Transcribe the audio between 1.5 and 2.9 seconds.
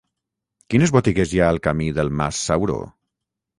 al camí del Mas Sauró?